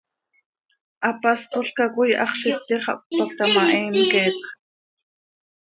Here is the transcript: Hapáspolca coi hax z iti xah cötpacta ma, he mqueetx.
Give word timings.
Hapáspolca 1.05 1.83
coi 1.95 2.11
hax 2.19 2.33
z 2.39 2.41
iti 2.51 2.75
xah 2.85 2.99
cötpacta 3.01 3.43
ma, 3.53 3.63
he 3.71 3.79
mqueetx. 3.95 4.45